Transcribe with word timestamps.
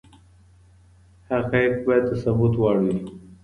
حقايق 1.29 1.73
بايد 1.87 2.03
د 2.09 2.11
ثبوت 2.23 2.53
وړ 2.57 2.75
وي. 2.83 2.97